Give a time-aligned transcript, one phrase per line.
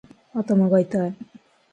[0.33, 1.15] 頭がいたい